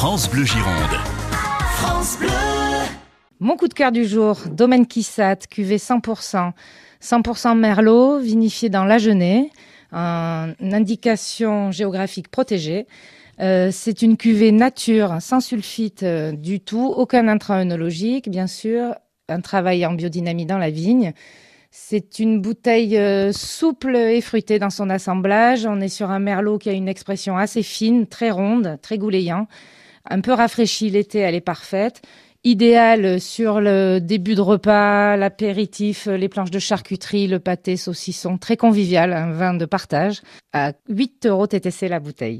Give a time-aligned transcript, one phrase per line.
[0.00, 0.96] France Bleu Gironde.
[1.74, 2.30] France Bleu.
[3.38, 6.52] Mon coup de cœur du jour, Domaine Kissat, cuvée 100%.
[7.02, 9.50] 100% Merlot, vinifié dans l'Agenais,
[9.92, 12.86] une indication géographique protégée.
[13.40, 18.94] Euh, c'est une cuvée nature, sans sulfite euh, du tout, aucun intra bien sûr,
[19.28, 21.12] un travail en biodynamie dans la vigne.
[21.70, 25.66] C'est une bouteille euh, souple et fruitée dans son assemblage.
[25.66, 29.46] On est sur un merlot qui a une expression assez fine, très ronde, très goulayant.
[30.08, 32.02] Un peu rafraîchi l'été, elle est parfaite.
[32.42, 38.56] Idéal sur le début de repas, l'apéritif, les planches de charcuterie, le pâté saucisson, très
[38.56, 40.22] convivial, un vin de partage.
[40.54, 42.28] À 8 euros TTC la bouteille.